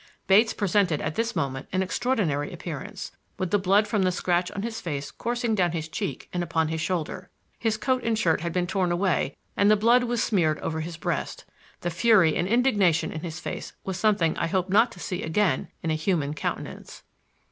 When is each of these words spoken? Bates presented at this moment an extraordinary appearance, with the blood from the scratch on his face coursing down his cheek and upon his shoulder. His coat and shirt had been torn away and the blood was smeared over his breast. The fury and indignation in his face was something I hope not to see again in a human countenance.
Bates 0.25 0.51
presented 0.51 0.99
at 0.99 1.13
this 1.13 1.35
moment 1.35 1.67
an 1.71 1.83
extraordinary 1.83 2.51
appearance, 2.51 3.11
with 3.37 3.51
the 3.51 3.59
blood 3.59 3.87
from 3.87 4.01
the 4.01 4.11
scratch 4.11 4.49
on 4.53 4.63
his 4.63 4.81
face 4.81 5.11
coursing 5.11 5.53
down 5.53 5.73
his 5.73 5.87
cheek 5.87 6.27
and 6.33 6.41
upon 6.41 6.69
his 6.69 6.81
shoulder. 6.81 7.29
His 7.59 7.77
coat 7.77 8.03
and 8.03 8.17
shirt 8.17 8.41
had 8.41 8.51
been 8.51 8.65
torn 8.65 8.91
away 8.91 9.37
and 9.55 9.69
the 9.69 9.75
blood 9.75 10.05
was 10.05 10.23
smeared 10.23 10.57
over 10.61 10.79
his 10.81 10.97
breast. 10.97 11.45
The 11.81 11.91
fury 11.91 12.35
and 12.35 12.47
indignation 12.47 13.11
in 13.11 13.21
his 13.21 13.39
face 13.39 13.73
was 13.83 13.95
something 13.99 14.35
I 14.37 14.47
hope 14.47 14.69
not 14.69 14.91
to 14.93 14.99
see 14.99 15.21
again 15.21 15.67
in 15.83 15.91
a 15.91 15.93
human 15.93 16.33
countenance. 16.33 17.03